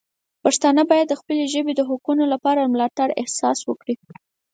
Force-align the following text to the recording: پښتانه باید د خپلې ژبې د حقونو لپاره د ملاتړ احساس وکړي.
پښتانه 0.43 0.81
باید 0.91 1.07
د 1.09 1.13
خپلې 1.21 1.43
ژبې 1.53 1.73
د 1.75 1.81
حقونو 1.89 2.23
لپاره 2.33 2.59
د 2.61 2.67
ملاتړ 2.73 3.07
احساس 3.21 3.59
وکړي. 3.65 3.95